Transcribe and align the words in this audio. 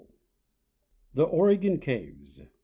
The 1.13 1.21
Oregon 1.25 1.77
Caves. 1.77 2.41